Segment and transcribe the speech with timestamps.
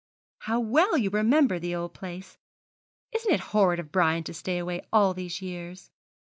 [0.39, 2.39] 'How well you remember the old place.
[3.11, 5.91] Isn't it horrid of Brian to stay away all these years?'